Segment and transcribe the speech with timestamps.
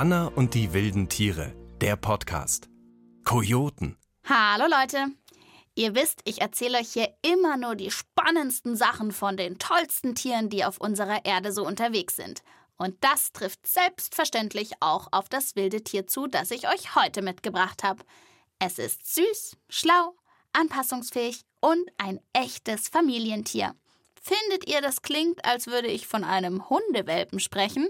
[0.00, 2.70] Anna und die wilden Tiere, der Podcast.
[3.22, 3.98] Kojoten.
[4.24, 5.08] Hallo Leute.
[5.74, 10.48] Ihr wisst, ich erzähle euch hier immer nur die spannendsten Sachen von den tollsten Tieren,
[10.48, 12.42] die auf unserer Erde so unterwegs sind.
[12.78, 17.82] Und das trifft selbstverständlich auch auf das wilde Tier zu, das ich euch heute mitgebracht
[17.82, 18.02] habe.
[18.58, 20.14] Es ist süß, schlau,
[20.54, 23.74] anpassungsfähig und ein echtes Familientier.
[24.14, 27.86] Findet ihr, das klingt, als würde ich von einem Hundewelpen sprechen?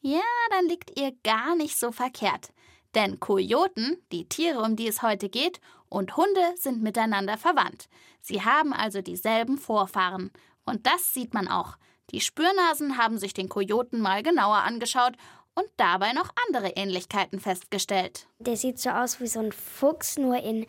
[0.00, 2.52] Ja, dann liegt ihr gar nicht so verkehrt.
[2.94, 7.88] Denn Kojoten, die Tiere, um die es heute geht, und Hunde sind miteinander verwandt.
[8.20, 10.30] Sie haben also dieselben Vorfahren.
[10.64, 11.76] Und das sieht man auch.
[12.12, 15.14] Die Spürnasen haben sich den Kojoten mal genauer angeschaut
[15.54, 18.26] und dabei noch andere Ähnlichkeiten festgestellt.
[18.38, 20.66] Der sieht so aus wie so ein Fuchs, nur in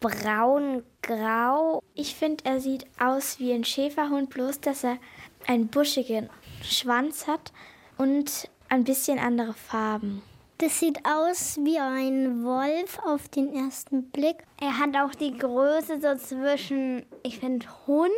[0.00, 1.82] braun-grau.
[1.94, 4.98] Ich finde, er sieht aus wie ein Schäferhund, bloß dass er
[5.46, 6.28] einen buschigen
[6.62, 7.52] Schwanz hat
[7.96, 10.22] und ein bisschen andere Farben.
[10.58, 14.44] Das sieht aus wie ein Wolf auf den ersten Blick.
[14.60, 18.10] Er hat auch die Größe so zwischen, ich finde, Hund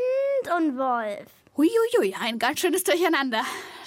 [0.57, 1.27] und Wolf.
[1.57, 3.43] Huiuiui, ein ganz schönes Durcheinander.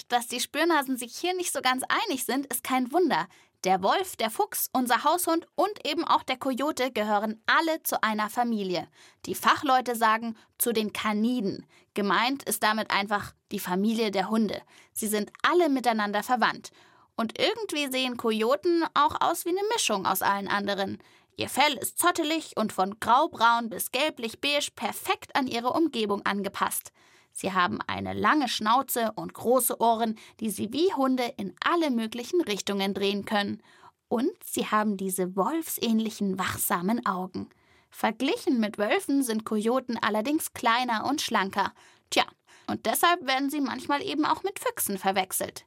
[0.09, 3.27] Dass die Spürnasen sich hier nicht so ganz einig sind, ist kein Wunder.
[3.65, 8.29] Der Wolf, der Fuchs, unser Haushund und eben auch der Kojote gehören alle zu einer
[8.29, 8.87] Familie.
[9.25, 11.65] Die Fachleute sagen zu den Kaniden.
[11.93, 14.61] Gemeint ist damit einfach die Familie der Hunde.
[14.93, 16.71] Sie sind alle miteinander verwandt.
[17.17, 20.97] Und irgendwie sehen Kojoten auch aus wie eine Mischung aus allen anderen.
[21.35, 26.93] Ihr Fell ist zottelig und von graubraun bis gelblich-beige perfekt an ihre Umgebung angepasst.
[27.39, 32.41] Sie haben eine lange Schnauze und große Ohren, die sie wie Hunde in alle möglichen
[32.41, 33.63] Richtungen drehen können.
[34.09, 37.47] Und sie haben diese wolfsähnlichen, wachsamen Augen.
[37.91, 41.71] Verglichen mit Wölfen sind Kojoten allerdings kleiner und schlanker.
[42.09, 42.25] Tja,
[42.67, 45.65] und deshalb werden sie manchmal eben auch mit Füchsen verwechselt.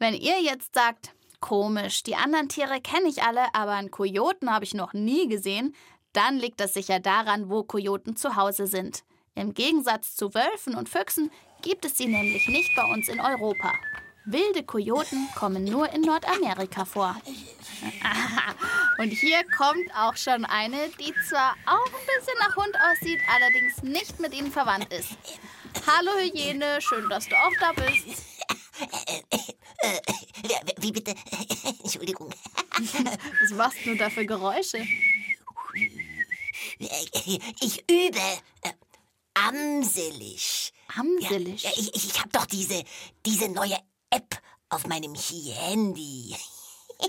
[0.00, 4.64] Wenn ihr jetzt sagt, komisch, die anderen Tiere kenne ich alle, aber einen Kojoten habe
[4.64, 5.76] ich noch nie gesehen,
[6.12, 9.04] dann liegt das sicher daran, wo Kojoten zu Hause sind.
[9.36, 11.30] Im Gegensatz zu Wölfen und Füchsen
[11.62, 13.72] gibt es sie nämlich nicht bei uns in Europa.
[14.26, 17.16] Wilde Kojoten kommen nur in Nordamerika vor.
[18.98, 23.82] Und hier kommt auch schon eine, die zwar auch ein bisschen nach Hund aussieht, allerdings
[23.82, 25.10] nicht mit ihnen verwandt ist.
[25.86, 28.22] Hallo Hyäne, schön, dass du auch da bist.
[30.78, 31.14] Wie bitte?
[31.82, 32.30] Entschuldigung.
[33.40, 34.78] Was machst du da für Geräusche?
[37.60, 38.20] Ich übe.
[39.54, 40.72] Amselig.
[40.96, 41.62] Amselig?
[41.62, 42.82] Ja, ich ich habe doch diese,
[43.24, 43.76] diese neue
[44.10, 46.34] App auf meinem Handy.
[46.98, 47.08] Äh,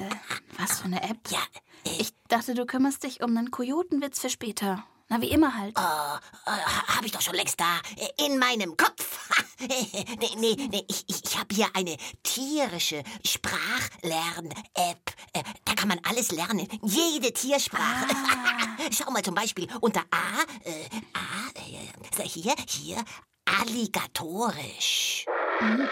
[0.58, 1.30] was für eine App?
[1.30, 1.40] Ja.
[1.86, 4.86] Äh, ich dachte, du kümmerst dich um einen Kojotenwitz für später.
[5.08, 5.78] Na, wie immer halt.
[5.78, 7.80] Oh, äh, habe ich doch schon längst da.
[8.26, 9.30] In meinem Kopf.
[9.60, 15.14] nee, nee, nee, ich, ich, habe hier eine tierische Sprachlern-App.
[15.34, 16.68] Äh, da kann man alles lernen.
[16.82, 18.08] Jede Tiersprache.
[18.16, 18.78] Ah.
[18.92, 23.04] Schau mal zum Beispiel unter A, äh, A, äh, hier, hier,
[23.46, 25.26] alligatorisch.
[25.60, 25.88] Hm.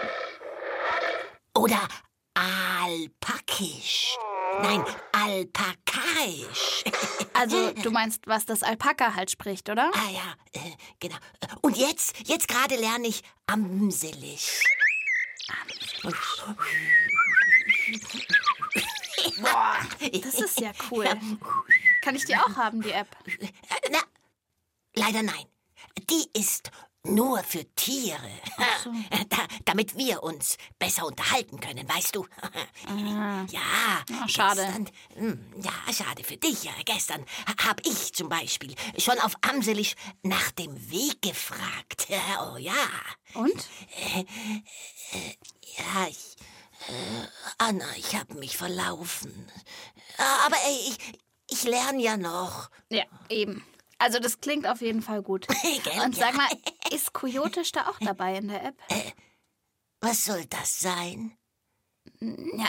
[1.56, 1.88] Oder
[2.34, 4.16] alpakisch.
[4.62, 6.84] Nein, alpakaisch.
[7.36, 9.90] Also, du meinst, was das Alpaka halt spricht, oder?
[9.92, 10.70] Ah ja, äh,
[11.00, 11.16] genau.
[11.62, 14.62] Und jetzt, jetzt gerade lerne ich amselig.
[19.40, 19.76] Boah,
[20.22, 21.06] das ist ja cool.
[22.02, 23.08] Kann ich die auch haben, die App?
[23.90, 23.98] Na,
[24.94, 25.44] leider nein.
[26.08, 26.70] Die ist
[27.04, 28.18] nur für Tiere.
[28.82, 28.90] So.
[29.28, 32.26] Da, damit wir uns besser unterhalten können, weißt du?
[32.86, 33.44] Ah.
[33.50, 34.04] Ja.
[34.20, 34.62] Ach, schade.
[34.62, 36.64] Gestern, hm, ja, schade für dich.
[36.64, 37.24] Ja, gestern
[37.64, 42.08] habe ich zum Beispiel schon auf Amselisch nach dem Weg gefragt.
[42.40, 42.72] Oh ja.
[43.34, 43.68] Und?
[44.14, 45.34] Äh, äh,
[45.78, 46.36] ja, ich.
[46.88, 47.26] Äh,
[47.58, 49.50] Anna, ich habe mich verlaufen.
[50.46, 50.98] Aber ey, ich,
[51.48, 52.70] ich lerne ja noch.
[52.90, 53.64] Ja, eben.
[53.98, 55.46] Also das klingt auf jeden Fall gut.
[56.04, 56.48] Und sag mal,
[56.94, 58.76] ist Kojotisch da auch dabei in der App?
[58.88, 59.12] Äh,
[60.00, 61.36] was soll das sein?
[62.20, 62.68] Ja,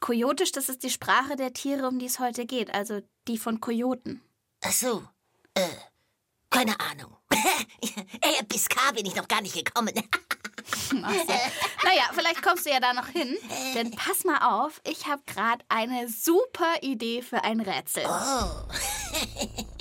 [0.00, 3.60] Kojotisch, das ist die Sprache der Tiere, um die es heute geht, also die von
[3.60, 4.22] Kojoten.
[4.62, 5.04] Ach so,
[5.54, 5.68] äh,
[6.50, 7.16] keine Ahnung.
[7.30, 9.92] äh, bis K bin ich noch gar nicht gekommen.
[10.90, 10.96] So.
[10.98, 13.36] Naja, vielleicht kommst du ja da noch hin.
[13.74, 18.04] Denn pass mal auf, ich habe gerade eine super Idee für ein Rätsel.
[18.06, 19.64] Oh.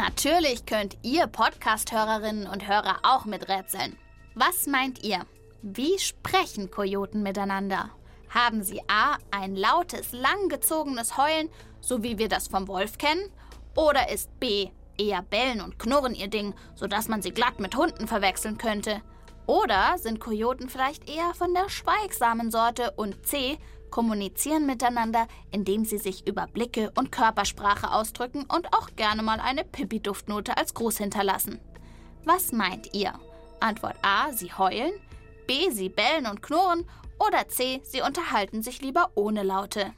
[0.00, 3.98] Natürlich könnt ihr Podcast-Hörerinnen und Hörer auch miträtseln.
[4.36, 5.26] Was meint ihr?
[5.60, 7.90] Wie sprechen Kojoten miteinander?
[8.30, 9.16] Haben sie A.
[9.32, 11.48] ein lautes, langgezogenes Heulen,
[11.80, 13.28] so wie wir das vom Wolf kennen?
[13.74, 14.68] Oder ist B.
[14.96, 19.02] eher bellen und knurren ihr Ding, sodass man sie glatt mit Hunden verwechseln könnte?
[19.46, 23.58] Oder sind Kojoten vielleicht eher von der schweigsamen Sorte und C.
[23.90, 29.64] kommunizieren miteinander, indem sie sich über Blicke und Körpersprache ausdrücken und auch gerne mal eine
[29.64, 31.60] Pipi-Duftnote als Gruß hinterlassen.
[32.24, 33.18] Was meint ihr?
[33.60, 34.92] Antwort A, sie heulen,
[35.46, 36.84] B, sie bellen und knurren
[37.18, 39.92] oder C, sie unterhalten sich lieber ohne Laute.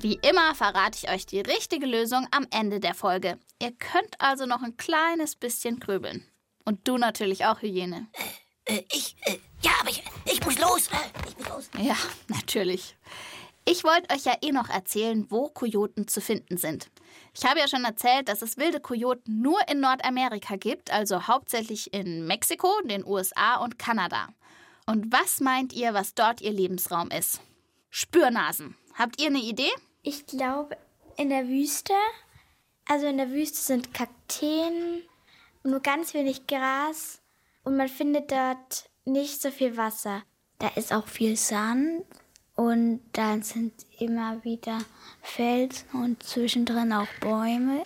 [0.00, 3.38] Wie immer verrate ich euch die richtige Lösung am Ende der Folge.
[3.62, 6.26] Ihr könnt also noch ein kleines bisschen grübeln.
[6.64, 8.08] Und du natürlich auch, Hygiene.
[8.64, 10.88] Äh, ich, äh, ja, aber ich, ich muss los.
[10.88, 11.70] Äh, ich muss los.
[11.78, 11.96] Ja,
[12.28, 12.96] natürlich.
[13.66, 16.90] Ich wollte euch ja eh noch erzählen, wo Kojoten zu finden sind.
[17.34, 21.94] Ich habe ja schon erzählt, dass es wilde Kojoten nur in Nordamerika gibt, also hauptsächlich
[21.94, 24.28] in Mexiko, den USA und Kanada.
[24.86, 27.40] Und was meint ihr, was dort ihr Lebensraum ist?
[27.88, 28.76] Spürnasen.
[28.98, 29.70] Habt ihr eine Idee?
[30.02, 30.76] Ich glaube,
[31.16, 31.94] in der Wüste,
[32.86, 35.02] also in der Wüste sind Kakteen,
[35.62, 37.22] nur ganz wenig Gras
[37.64, 40.22] und man findet dort nicht so viel Wasser.
[40.58, 42.04] Da ist auch viel Sand
[42.54, 44.78] und dann sind immer wieder
[45.22, 47.82] Felsen und zwischendrin auch Bäume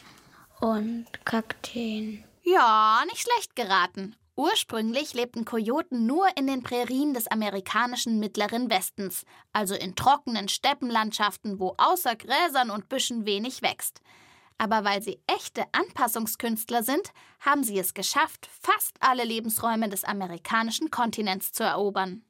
[0.60, 2.25] und Kakteen.
[2.42, 4.16] Ja, nicht schlecht geraten.
[4.36, 11.58] Ursprünglich lebten Kojoten nur in den Prärien des amerikanischen Mittleren Westens, also in trockenen Steppenlandschaften,
[11.58, 14.00] wo außer Gräsern und Büschen wenig wächst.
[14.58, 20.90] Aber weil sie echte Anpassungskünstler sind, haben sie es geschafft, fast alle Lebensräume des amerikanischen
[20.90, 22.25] Kontinents zu erobern.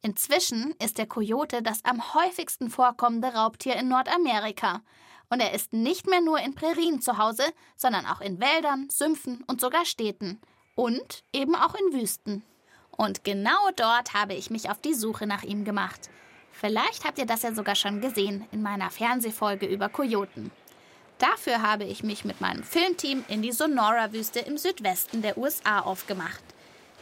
[0.00, 4.82] Inzwischen ist der Kojote das am häufigsten vorkommende Raubtier in Nordamerika.
[5.28, 7.44] Und er ist nicht mehr nur in Prärien zu Hause,
[7.76, 10.40] sondern auch in Wäldern, Sümpfen und sogar Städten.
[10.74, 12.42] Und eben auch in Wüsten.
[12.90, 16.10] Und genau dort habe ich mich auf die Suche nach ihm gemacht.
[16.52, 20.50] Vielleicht habt ihr das ja sogar schon gesehen in meiner Fernsehfolge über Kojoten.
[21.22, 26.42] Dafür habe ich mich mit meinem Filmteam in die Sonora-Wüste im Südwesten der USA aufgemacht.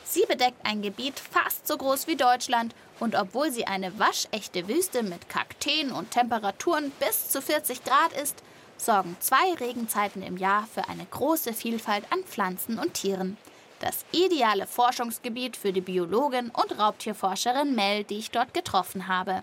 [0.04, 5.02] Sie bedeckt ein Gebiet fast so groß wie Deutschland und obwohl sie eine waschechte Wüste
[5.02, 8.42] mit Kakteen und Temperaturen bis zu 40 Grad ist,
[8.76, 13.38] sorgen zwei Regenzeiten im Jahr für eine große Vielfalt an Pflanzen und Tieren.
[13.78, 19.42] Das ideale Forschungsgebiet für die Biologin und Raubtierforscherin Mel, die ich dort getroffen habe.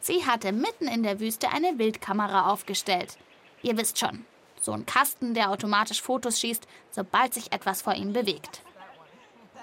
[0.00, 3.16] Sie hatte mitten in der Wüste eine Wildkamera aufgestellt.
[3.62, 4.24] Ihr wisst schon,
[4.60, 8.62] so ein Kasten, der automatisch Fotos schießt, sobald sich etwas vor ihm bewegt.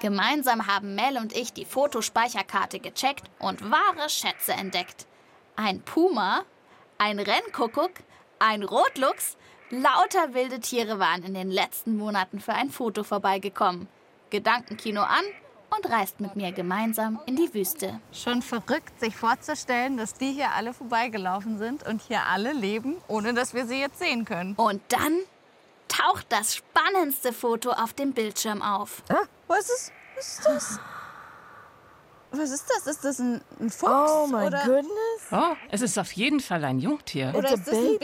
[0.01, 5.07] Gemeinsam haben Mel und ich die Fotospeicherkarte gecheckt und wahre Schätze entdeckt.
[5.55, 6.43] Ein Puma,
[6.97, 7.91] ein Rennkuckuck,
[8.39, 9.37] ein Rotluchs,
[9.69, 13.87] lauter wilde Tiere waren in den letzten Monaten für ein Foto vorbeigekommen.
[14.29, 15.23] Gedankenkino an
[15.75, 17.99] und reist mit mir gemeinsam in die Wüste.
[18.11, 23.33] Schon verrückt, sich vorzustellen, dass die hier alle vorbeigelaufen sind und hier alle leben, ohne
[23.33, 24.55] dass wir sie jetzt sehen können.
[24.55, 25.19] Und dann
[25.87, 29.03] taucht das spannendste Foto auf dem Bildschirm auf.
[29.09, 30.79] Ah, was ist, was ist das?
[32.31, 32.87] Was ist das?
[32.87, 34.11] Ist das ein, ein Fuchs?
[34.11, 34.91] Oh my oder, goodness.
[35.31, 37.33] Oh, es ist auf jeden Fall ein Jungtier.
[37.35, 37.97] Oder ist das ein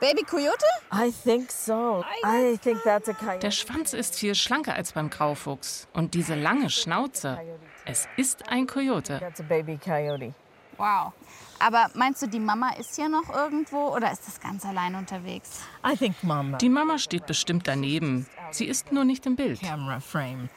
[0.00, 0.22] baby.
[0.22, 0.64] Baby-Kojote?
[0.92, 2.04] I think so.
[2.24, 3.40] I think that's a coyote.
[3.40, 5.86] Der Schwanz ist viel schlanker als beim Graufuchs.
[5.92, 7.38] Und diese lange Schnauze.
[7.84, 9.18] Es ist ein Kojote.
[9.20, 10.34] That's a baby coyote.
[10.76, 11.12] Wow.
[11.58, 15.62] Aber meinst du, die Mama ist hier noch irgendwo oder ist das ganz allein unterwegs?
[15.84, 16.56] I think mama.
[16.58, 18.26] Die Mama steht bestimmt daneben.
[18.50, 19.60] Sie ist nur nicht im Bild.
[19.60, 20.48] Camera frame.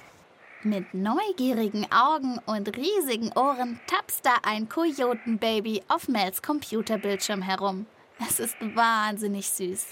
[0.63, 7.87] Mit neugierigen Augen und riesigen Ohren tapst da ein Kojotenbaby auf Mels Computerbildschirm herum.
[8.27, 9.87] Es ist wahnsinnig süß.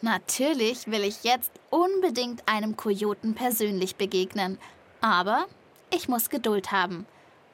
[0.00, 4.58] Natürlich will ich jetzt unbedingt einem Kojoten persönlich begegnen.
[5.00, 5.46] Aber
[5.90, 7.06] ich muss Geduld haben.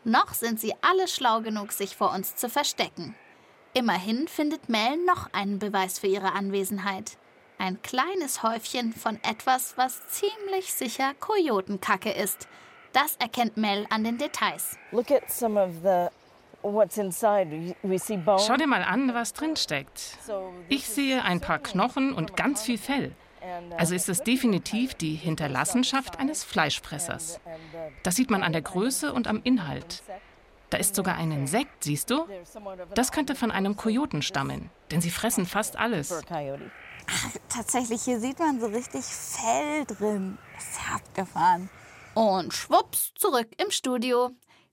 [0.04, 3.14] Noch sind sie alle schlau genug, sich vor uns zu verstecken.
[3.74, 7.16] Immerhin findet Mel noch einen Beweis für ihre Anwesenheit.
[7.58, 12.48] Ein kleines Häufchen von etwas, was ziemlich sicher Kojotenkacke ist.
[12.92, 14.76] Das erkennt Mel an den Details.
[14.90, 16.08] Look at some of the
[16.62, 20.18] Schau dir mal an, was drin steckt.
[20.68, 23.14] Ich sehe ein paar Knochen und ganz viel Fell.
[23.76, 27.40] Also ist es definitiv die Hinterlassenschaft eines Fleischfressers.
[28.02, 30.02] Das sieht man an der Größe und am Inhalt.
[30.70, 32.26] Da ist sogar ein Insekt, siehst du?
[32.94, 36.08] Das könnte von einem Kojoten stammen, denn sie fressen fast alles.
[36.08, 36.70] For a coyote.
[37.48, 40.38] Tatsächlich, hier sieht man so richtig Fell drin.
[40.54, 41.68] Das ist ja abgefahren.
[42.14, 44.30] Und schwupps, zurück im Studio.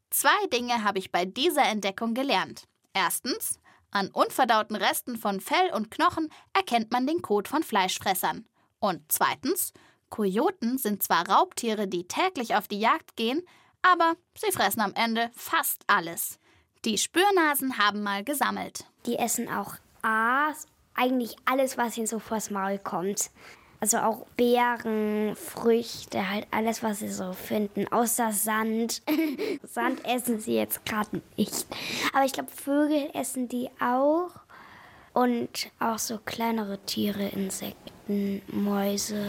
[0.09, 2.67] Zwei Dinge habe ich bei dieser Entdeckung gelernt.
[2.93, 3.59] Erstens,
[3.91, 8.45] an unverdauten Resten von Fell und Knochen erkennt man den Kot von Fleischfressern.
[8.79, 9.73] Und zweitens,
[10.09, 13.41] Kojoten sind zwar Raubtiere, die täglich auf die Jagd gehen,
[13.81, 16.39] aber sie fressen am Ende fast alles.
[16.85, 18.85] Die Spürnasen haben mal gesammelt.
[19.05, 20.53] Die essen auch A,
[20.95, 23.31] eigentlich alles, was ihnen so vors Maul kommt.
[23.81, 27.87] Also auch Beeren, Früchte, halt alles, was sie so finden.
[27.87, 29.01] Außer Sand.
[29.63, 31.65] Sand essen sie jetzt gerade nicht.
[32.13, 34.31] Aber ich glaube, Vögel essen die auch.
[35.13, 39.25] Und auch so kleinere Tiere, Insekten, Mäuse.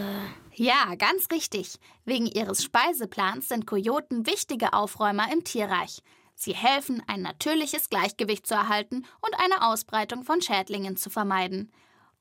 [0.55, 1.79] Ja, ganz richtig.
[2.05, 6.03] Wegen ihres Speiseplans sind Kojoten wichtige Aufräumer im Tierreich.
[6.35, 11.71] Sie helfen, ein natürliches Gleichgewicht zu erhalten und eine Ausbreitung von Schädlingen zu vermeiden.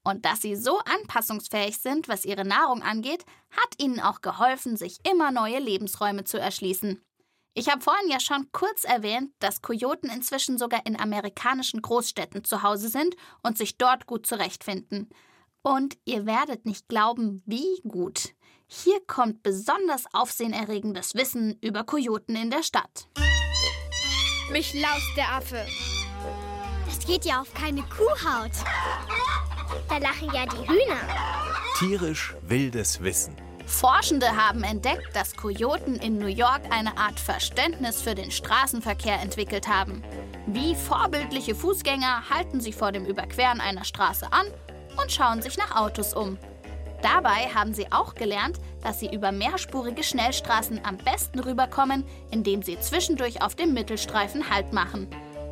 [0.04, 5.00] Und dass sie so anpassungsfähig sind, was ihre Nahrung angeht, hat ihnen auch geholfen, sich
[5.10, 7.02] immer neue Lebensräume zu erschließen.
[7.54, 12.64] Ich habe vorhin ja schon kurz erwähnt, dass Kojoten inzwischen sogar in amerikanischen Großstädten zu
[12.64, 15.10] Hause sind und sich dort gut zurechtfinden.
[15.62, 18.30] Und ihr werdet nicht glauben, wie gut.
[18.68, 23.08] Hier kommt besonders aufsehenerregendes Wissen über Kojoten in der Stadt.
[24.52, 25.66] Mich laust der Affe.
[26.86, 28.52] Das geht ja auf keine Kuhhaut.
[29.90, 31.02] Da lachen ja die Hühner.
[31.78, 33.36] Tierisch wildes Wissen.
[33.66, 39.68] Forschende haben entdeckt, dass Kojoten in New York eine Art Verständnis für den Straßenverkehr entwickelt
[39.68, 40.04] haben.
[40.48, 44.48] Wie vorbildliche Fußgänger halten sie vor dem Überqueren einer Straße an
[45.02, 46.38] und schauen sich nach Autos um.
[47.02, 52.80] Dabei haben sie auch gelernt, dass sie über mehrspurige Schnellstraßen am besten rüberkommen, indem sie
[52.80, 55.08] zwischendurch auf dem Mittelstreifen Halt machen.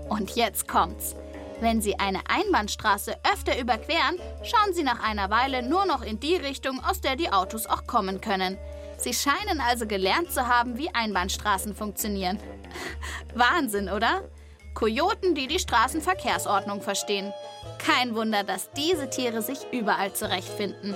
[0.09, 1.15] Und jetzt kommt's.
[1.59, 6.35] Wenn Sie eine Einbahnstraße öfter überqueren, schauen Sie nach einer Weile nur noch in die
[6.35, 8.57] Richtung, aus der die Autos auch kommen können.
[8.97, 12.39] Sie scheinen also gelernt zu haben, wie Einbahnstraßen funktionieren.
[13.35, 14.29] Wahnsinn, oder?
[14.75, 17.33] Kojoten, die die Straßenverkehrsordnung verstehen.
[17.79, 20.95] Kein Wunder, dass diese Tiere sich überall zurechtfinden.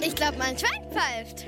[0.00, 1.46] Ich glaube, mein Schwein pfeift.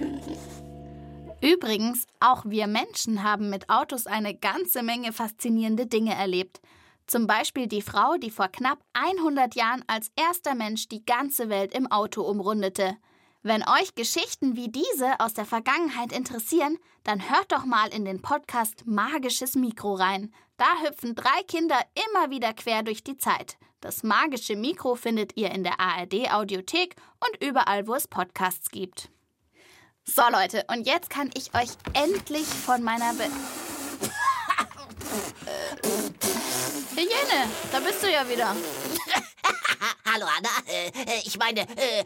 [1.40, 6.60] Übrigens, auch wir Menschen haben mit Autos eine ganze Menge faszinierende Dinge erlebt.
[7.06, 11.74] Zum Beispiel die Frau, die vor knapp 100 Jahren als erster Mensch die ganze Welt
[11.74, 12.96] im Auto umrundete.
[13.42, 18.22] Wenn euch Geschichten wie diese aus der Vergangenheit interessieren, dann hört doch mal in den
[18.22, 20.32] Podcast Magisches Mikro rein.
[20.56, 23.56] Da hüpfen drei Kinder immer wieder quer durch die Zeit.
[23.80, 29.10] Das magische Mikro findet ihr in der ARD Audiothek und überall, wo es Podcasts gibt.
[30.04, 33.24] So Leute, und jetzt kann ich euch endlich von meiner Be
[36.94, 38.54] Hygiene, da bist du ja wieder.
[40.04, 40.90] Hallo Anna, äh,
[41.24, 42.04] ich meine, äh,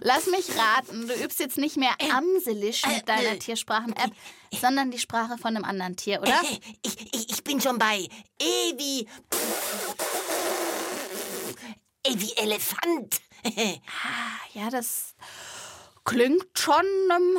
[0.00, 4.12] Lass mich raten, du übst jetzt nicht mehr Amselisch mit deiner Tiersprachen-App,
[4.58, 6.40] sondern die Sprache von einem anderen Tier, oder?
[6.40, 8.08] Äh, ich, ich, ich bin schon bei
[8.40, 9.08] E wie.
[12.06, 13.20] E wie Elefant.
[14.04, 15.14] Ah, ja, das
[16.04, 17.38] klingt schon ähm,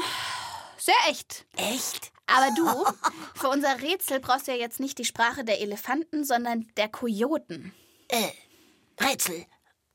[0.78, 1.46] sehr echt.
[1.58, 2.12] Echt?
[2.36, 2.66] Aber du,
[3.36, 7.74] für unser Rätsel brauchst du ja jetzt nicht die Sprache der Elefanten, sondern der Kojoten.
[8.08, 8.32] Äh,
[9.02, 9.46] Rätsel.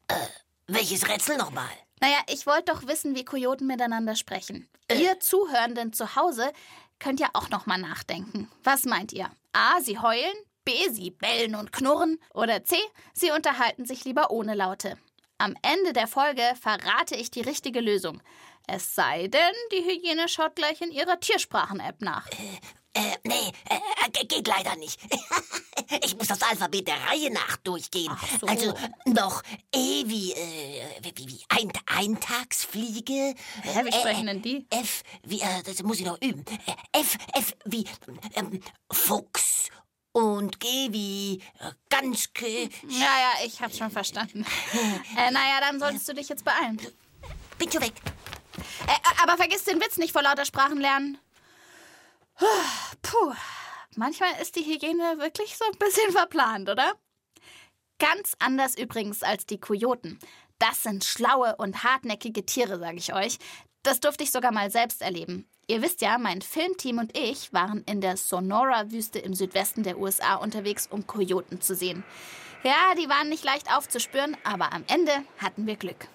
[0.08, 0.14] Äh,
[0.66, 1.70] welches Rätsel nochmal?
[2.00, 4.68] Naja, ich wollte doch wissen, wie Kojoten miteinander sprechen.
[4.92, 6.52] Ihr Zuhörenden zu Hause
[6.98, 8.50] könnt ja auch noch mal nachdenken.
[8.62, 9.30] Was meint ihr?
[9.52, 9.80] A.
[9.80, 10.34] Sie heulen.
[10.64, 10.72] B.
[10.90, 12.18] Sie bellen und knurren.
[12.32, 12.76] Oder C.
[13.12, 14.98] Sie unterhalten sich lieber ohne Laute.
[15.38, 18.22] Am Ende der Folge verrate ich die richtige Lösung.
[18.66, 22.26] Es sei denn, die Hygiene schaut gleich in ihrer Tiersprachen-App nach.
[22.96, 25.00] Äh, nee, äh, geht leider nicht.
[26.04, 28.16] ich muss das Alphabet der Reihe nach durchgehen.
[28.40, 28.46] So.
[28.46, 28.74] Also
[29.06, 29.42] noch
[29.74, 33.34] E wie, äh, wie, wie ein, Eintagsfliege.
[33.62, 34.66] Hä, wie sprechen denn die?
[34.70, 36.44] F wie, äh, das muss ich noch üben.
[36.66, 37.84] Äh, F, F wie
[38.34, 39.70] ähm, Fuchs.
[40.12, 42.46] Und G wie äh, Ganske.
[42.46, 44.46] Ja, ja, ich hab's schon verstanden.
[45.18, 46.80] äh, naja, dann solltest du dich jetzt beeilen.
[47.58, 47.94] Bin schon weg.
[48.86, 51.18] Äh, aber vergiss den Witz nicht vor lauter Sprachen lernen.
[53.02, 53.34] Puh,
[53.96, 56.94] manchmal ist die Hygiene wirklich so ein bisschen verplant, oder?
[57.98, 60.18] Ganz anders übrigens als die Kojoten.
[60.58, 63.38] Das sind schlaue und hartnäckige Tiere, sage ich euch.
[63.82, 65.46] Das durfte ich sogar mal selbst erleben.
[65.66, 70.36] Ihr wisst ja, mein Filmteam und ich waren in der Sonora-Wüste im Südwesten der USA
[70.36, 72.04] unterwegs, um Kojoten zu sehen.
[72.62, 76.08] Ja, die waren nicht leicht aufzuspüren, aber am Ende hatten wir Glück.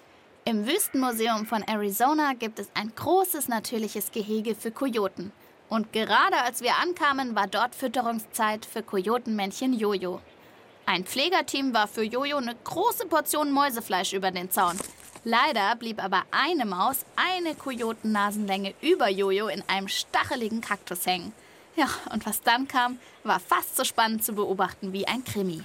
[0.50, 5.30] Im Wüstenmuseum von Arizona gibt es ein großes natürliches Gehege für Kojoten.
[5.68, 10.20] Und gerade als wir ankamen, war dort Fütterungszeit für Kojotenmännchen Jojo.
[10.86, 14.76] Ein Pflegerteam war für Jojo eine große Portion Mäusefleisch über den Zaun.
[15.22, 21.32] Leider blieb aber eine Maus eine Kojotennasenlänge über Jojo in einem stacheligen Kaktus hängen.
[21.76, 25.62] Ja, und was dann kam, war fast so spannend zu beobachten wie ein Krimi.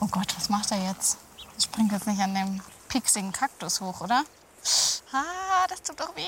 [0.00, 1.18] Oh Gott, was macht er jetzt?
[1.56, 2.60] Ich springe jetzt nicht an dem
[2.94, 4.22] pieksigen Kaktus hoch, oder?
[5.12, 6.22] Ah, das tut doch weh.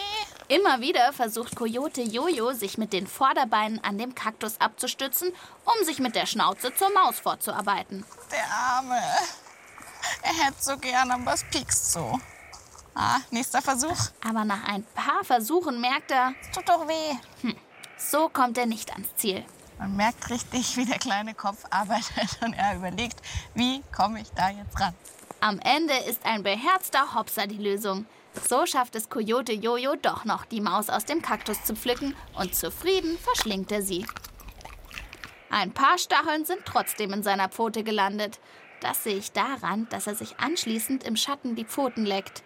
[0.49, 5.33] Immer wieder versucht Coyote Jojo, sich mit den Vorderbeinen an dem Kaktus abzustützen,
[5.65, 8.05] um sich mit der Schnauze zur Maus vorzuarbeiten.
[8.33, 9.01] Der Arme.
[10.23, 12.19] er hätte so gern, aber es piekst so.
[12.97, 13.97] Ah, nächster Versuch.
[14.29, 17.15] Aber nach ein paar Versuchen merkt er, es tut doch weh.
[17.43, 17.57] Hm,
[17.97, 19.45] so kommt er nicht ans Ziel.
[19.79, 23.21] Man merkt richtig, wie der kleine Kopf arbeitet und er überlegt,
[23.55, 24.95] wie komme ich da jetzt ran.
[25.47, 28.05] Am Ende ist ein beherzter Hopser die Lösung.
[28.49, 32.57] So schafft es Coyote Jojo doch noch, die Maus aus dem Kaktus zu pflücken und
[32.57, 34.05] zufrieden verschlingt er sie.
[35.49, 38.41] Ein paar Stacheln sind trotzdem in seiner Pfote gelandet.
[38.81, 42.43] Das sehe ich daran, dass er sich anschließend im Schatten die Pfoten leckt.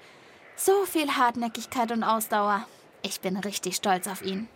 [0.55, 2.67] So viel Hartnäckigkeit und Ausdauer.
[3.01, 4.47] Ich bin richtig stolz auf ihn.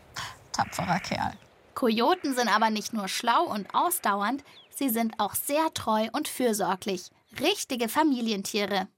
[0.52, 1.32] Tapferer Kerl.
[1.74, 7.10] Kojoten sind aber nicht nur schlau und ausdauernd, sie sind auch sehr treu und fürsorglich.
[7.40, 8.88] Richtige Familientiere.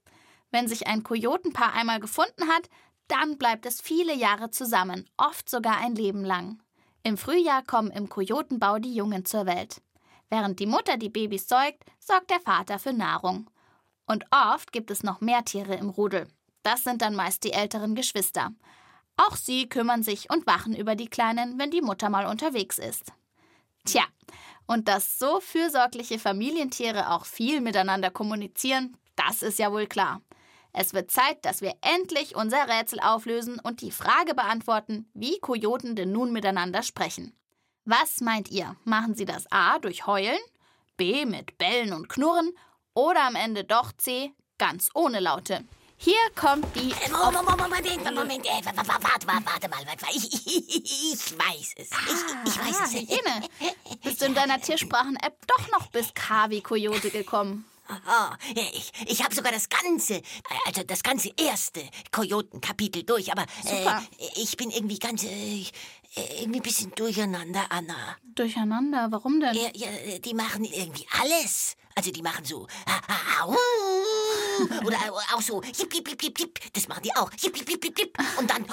[0.51, 2.69] Wenn sich ein Kojotenpaar einmal gefunden hat,
[3.07, 6.61] dann bleibt es viele Jahre zusammen, oft sogar ein Leben lang.
[7.03, 9.81] Im Frühjahr kommen im Kojotenbau die Jungen zur Welt.
[10.29, 13.49] Während die Mutter die Babys säugt, sorgt der Vater für Nahrung.
[14.05, 16.27] Und oft gibt es noch mehr Tiere im Rudel.
[16.63, 18.51] Das sind dann meist die älteren Geschwister.
[19.15, 23.13] Auch sie kümmern sich und wachen über die Kleinen, wenn die Mutter mal unterwegs ist.
[23.85, 24.03] Tja,
[24.67, 30.21] und dass so fürsorgliche Familientiere auch viel miteinander kommunizieren, das ist ja wohl klar.
[30.73, 35.95] Es wird Zeit, dass wir endlich unser Rätsel auflösen und die Frage beantworten, wie Kojoten
[35.95, 37.33] denn nun miteinander sprechen.
[37.85, 38.75] Was meint ihr?
[38.83, 40.37] Machen sie das A durch Heulen,
[40.97, 42.51] B mit Bellen und Knurren
[42.93, 45.63] oder am Ende doch C ganz ohne Laute?
[45.99, 46.91] Hier kommt die.
[46.91, 50.11] Äh, Moment, Moment, Moment, äh, warte, warte, warte mal, warte mal.
[50.15, 51.89] Ich, ich, ich weiß es.
[51.89, 52.93] Ich, ich weiß ah, es.
[52.93, 53.49] Helene,
[54.03, 57.65] bist du in deiner Tiersprachen-App doch noch bis K wie Coyote gekommen?
[57.89, 58.33] Oh,
[58.73, 60.21] ich, ich habe sogar das ganze,
[60.65, 64.01] also das ganze erste Kojoten-Kapitel durch, aber äh,
[64.35, 65.63] ich bin irgendwie ganz, äh,
[66.41, 68.17] irgendwie ein bisschen durcheinander, Anna.
[68.35, 69.07] Durcheinander?
[69.11, 69.55] Warum denn?
[69.55, 71.76] Ja, ja, die machen irgendwie alles.
[71.97, 72.67] Also die machen so,
[74.85, 74.97] oder
[75.33, 76.73] auch so, jip, jip, jip, jip, jip.
[76.73, 77.31] Das machen die auch.
[78.37, 78.65] Und dann,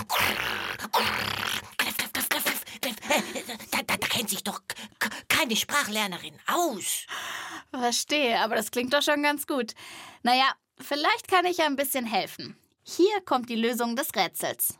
[3.70, 4.60] da, da, da kennt sich doch
[5.26, 7.06] keine Sprachlernerin aus.
[7.70, 9.72] Verstehe, aber das klingt doch schon ganz gut.
[10.22, 12.58] Naja, vielleicht kann ich ja ein bisschen helfen.
[12.82, 14.76] Hier kommt die Lösung des Rätsels.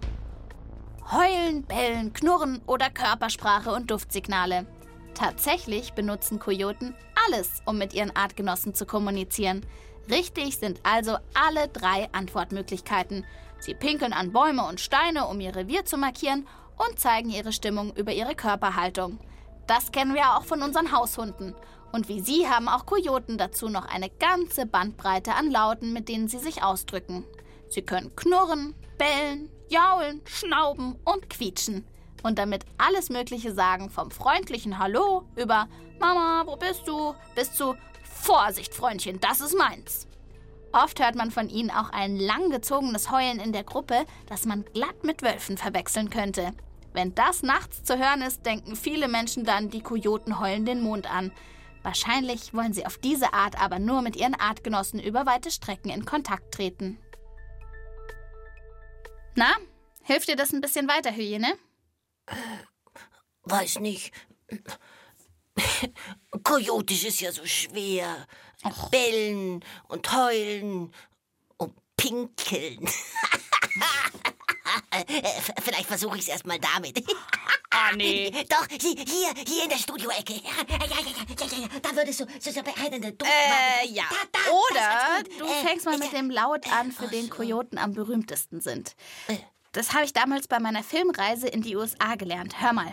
[1.11, 4.67] Heulen, bellen, knurren oder Körpersprache und Duftsignale.
[5.15, 6.95] Tatsächlich benutzen Kojoten
[7.27, 9.65] alles, um mit ihren Artgenossen zu kommunizieren.
[10.11, 13.25] Richtig sind also alle drei Antwortmöglichkeiten.
[13.59, 17.95] Sie pinkeln an Bäume und Steine, um ihr Revier zu markieren und zeigen ihre Stimmung
[17.97, 19.19] über ihre Körperhaltung.
[19.67, 21.55] Das kennen wir auch von unseren Haushunden.
[21.93, 26.29] Und wie sie haben auch Kojoten dazu noch eine ganze Bandbreite an Lauten, mit denen
[26.29, 27.25] sie sich ausdrücken.
[27.69, 31.87] Sie können knurren, bellen, jaulen, schnauben und quietschen.
[32.25, 35.69] Und damit alles Mögliche sagen, vom freundlichen Hallo über
[36.01, 37.15] Mama, wo bist du?
[37.35, 40.09] bis zu Vorsicht, Freundchen, das ist meins.
[40.73, 45.05] Oft hört man von ihnen auch ein langgezogenes Heulen in der Gruppe, das man glatt
[45.05, 46.53] mit Wölfen verwechseln könnte.
[46.95, 51.11] Wenn das nachts zu hören ist, denken viele Menschen dann, die Kojoten heulen den Mond
[51.15, 51.31] an.
[51.83, 56.07] Wahrscheinlich wollen sie auf diese Art aber nur mit ihren Artgenossen über weite Strecken in
[56.07, 56.99] Kontakt treten.
[59.35, 59.53] Na,
[60.03, 61.59] hilft dir das ein bisschen weiter, Hyäne?
[63.43, 64.13] Weiß nicht.
[66.43, 68.27] Kojotisch ist ja so schwer.
[68.65, 68.91] Och.
[68.91, 70.93] Bellen und heulen
[71.59, 72.89] und pinkeln.
[75.63, 77.05] Vielleicht versuche ich es erstmal damit.
[77.71, 78.31] Ah, nee.
[78.49, 80.35] Doch, hier, hier in der Studioecke.
[80.35, 84.05] Ja, ja, ja, ja, ja, da würde so, so, so beheidende Duft Äh, ja.
[84.09, 87.93] Da, da, Oder du äh, fängst mal mit dem Laut an, für den Kojoten am
[87.93, 88.95] berühmtesten sind.
[89.75, 92.61] Das habe ich damals bei meiner Filmreise in die USA gelernt.
[92.61, 92.93] Hör mal.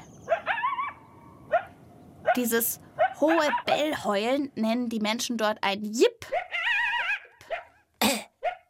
[2.35, 2.81] Dieses
[3.19, 6.25] hohe Bellheulen nennen die Menschen dort ein Jip.
[7.99, 8.17] Äh,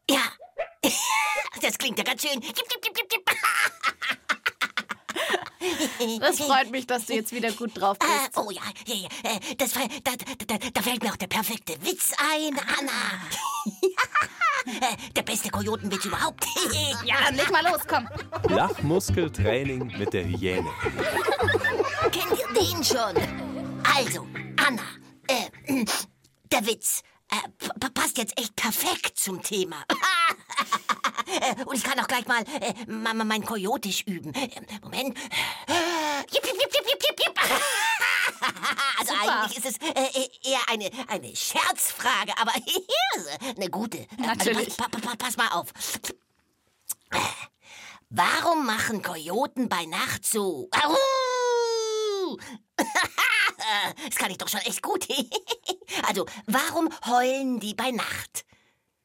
[0.09, 0.19] ja.
[1.61, 2.41] Das klingt ja ganz schön.
[2.41, 3.29] Jip, jip, jip, jip, jip.
[6.19, 8.35] Das freut mich, dass du jetzt wieder gut drauf bist.
[8.35, 9.07] Äh, oh ja, ja, ja.
[9.23, 9.81] Äh, das, da,
[10.47, 13.21] da, da, fällt mir auch der perfekte Witz ein, Anna.
[14.65, 16.45] Äh, der beste Kojotenwitz überhaupt.
[17.05, 18.07] ja, dann leg mal los, komm.
[18.49, 20.69] Lachmuskeltraining mit der Hyäne.
[22.11, 23.15] Kennt ihr den schon?
[23.95, 24.83] Also, Anna,
[25.27, 25.49] äh,
[26.51, 29.77] der Witz äh, passt jetzt echt perfekt zum Thema.
[31.27, 34.33] Äh, und ich kann auch gleich mal äh, mein Kojotisch üben.
[34.33, 34.49] Äh,
[34.81, 35.17] Moment.
[36.31, 37.39] Jip, jip, jip, jip, jip, jip.
[38.99, 39.43] Also Super.
[39.43, 42.51] eigentlich ist es äh, eher eine, eine Scherzfrage, aber
[43.55, 44.05] eine gute.
[44.17, 44.79] Natürlich.
[44.79, 45.69] Also, pass, pass, pass mal auf.
[48.09, 50.69] Warum machen Kojoten bei Nacht so?
[54.05, 55.07] Das kann ich doch schon echt gut.
[56.07, 58.45] Also, warum heulen die bei Nacht?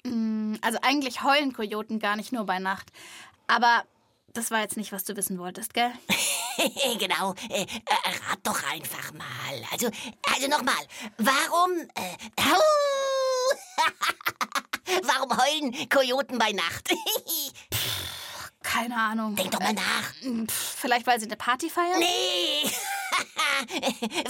[0.04, 2.90] Mm, also eigentlich heulen Kojoten gar nicht nur bei Nacht.
[3.46, 3.84] Aber
[4.32, 5.92] das war jetzt nicht, was du wissen wolltest, gell?
[6.98, 7.34] genau.
[7.48, 7.66] Äh, äh,
[8.28, 9.64] rat doch einfach mal.
[9.72, 9.88] Also,
[10.34, 10.74] also nochmal.
[11.18, 11.70] Warum.
[11.94, 12.16] Äh,
[15.02, 16.90] warum heulen Kojoten bei Nacht?
[18.62, 19.34] Keine Ahnung.
[19.36, 20.12] Denk doch mal nach.
[20.50, 22.00] Vielleicht, weil sie eine Party feiern?
[22.00, 22.68] Nee.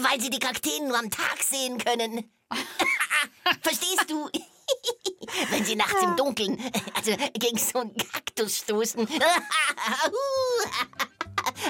[0.00, 2.30] weil sie die Kakteen nur am Tag sehen können.
[3.62, 4.28] Verstehst du?
[5.50, 6.58] Wenn sie nachts im Dunkeln,
[6.94, 9.06] also gegen so einen Kaktus stoßen.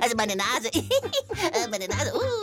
[0.01, 0.71] Also meine Nase.
[1.71, 2.13] meine Nase.
[2.15, 2.37] Uh.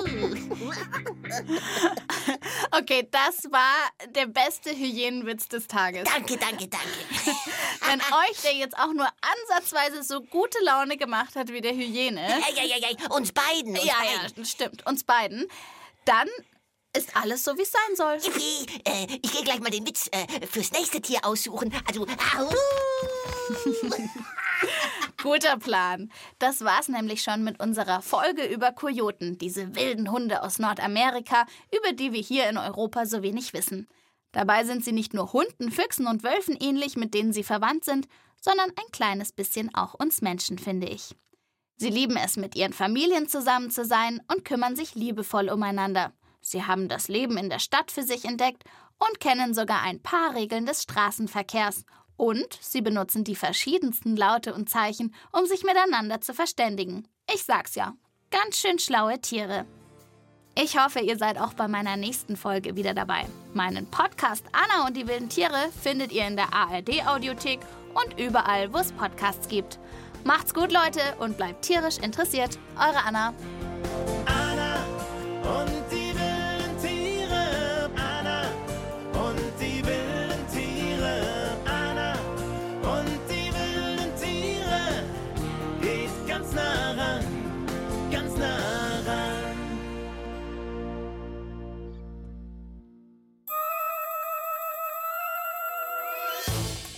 [2.71, 6.03] Okay, das war der beste Hyänenwitz des Tages.
[6.05, 6.87] Danke, danke, danke.
[7.85, 12.27] Wenn euch der jetzt auch nur ansatzweise so gute Laune gemacht hat wie der Hyäne.
[12.27, 13.11] Ja, ja, ja, ja.
[13.11, 13.77] Uns beiden.
[13.77, 14.33] Uns ja, beiden.
[14.37, 14.85] ja, stimmt.
[14.85, 15.47] Uns beiden.
[16.05, 16.27] Dann
[16.95, 18.17] ist alles so, wie es sein soll.
[18.17, 18.81] Yippie.
[18.85, 21.73] Äh, ich gehe gleich mal den Witz äh, fürs nächste Tier aussuchen.
[21.87, 22.05] Also.
[22.37, 22.49] Au.
[25.23, 26.11] Guter Plan.
[26.37, 31.93] Das war's nämlich schon mit unserer Folge über Kojoten, diese wilden Hunde aus Nordamerika, über
[31.93, 33.87] die wir hier in Europa so wenig wissen.
[34.33, 38.09] Dabei sind sie nicht nur Hunden, Füchsen und Wölfen ähnlich, mit denen sie verwandt sind,
[38.41, 41.15] sondern ein kleines bisschen auch uns Menschen, finde ich.
[41.77, 46.11] Sie lieben es, mit ihren Familien zusammen zu sein und kümmern sich liebevoll umeinander.
[46.41, 48.63] Sie haben das Leben in der Stadt für sich entdeckt
[48.99, 51.85] und kennen sogar ein paar Regeln des Straßenverkehrs.
[52.17, 57.07] Und sie benutzen die verschiedensten Laute und Zeichen, um sich miteinander zu verständigen.
[57.33, 57.93] Ich sag's ja,
[58.29, 59.65] ganz schön schlaue Tiere.
[60.55, 63.25] Ich hoffe, ihr seid auch bei meiner nächsten Folge wieder dabei.
[63.53, 67.59] Meinen Podcast Anna und die wilden Tiere findet ihr in der ARD Audiothek
[67.95, 69.79] und überall, wo es Podcasts gibt.
[70.23, 72.59] Macht's gut, Leute, und bleibt tierisch interessiert.
[72.77, 73.29] Eure Anna.
[73.29, 73.72] Anna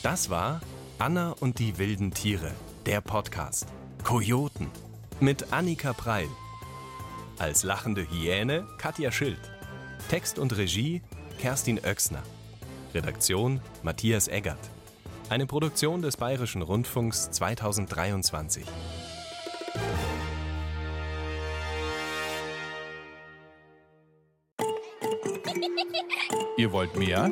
[0.05, 0.61] Das war
[0.99, 2.51] Anna und die wilden Tiere,
[2.85, 3.65] der Podcast.
[4.03, 4.69] Kojoten
[5.19, 6.27] mit Annika Preil.
[7.39, 9.39] Als lachende Hyäne Katja Schild.
[10.07, 11.01] Text und Regie
[11.39, 12.21] Kerstin Oechsner.
[12.93, 14.59] Redaktion Matthias Eggert.
[15.29, 18.63] Eine Produktion des Bayerischen Rundfunks 2023.
[26.57, 27.31] Ihr wollt mehr?